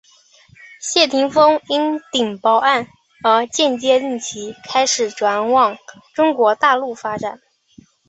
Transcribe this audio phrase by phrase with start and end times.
[0.79, 2.87] 谢霆锋因顶包案
[3.23, 5.77] 而间接令其开始转往
[6.15, 7.39] 中国大陆发展。